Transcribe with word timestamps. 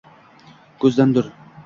ko’zdan 0.85 1.15
dur. 1.19 1.31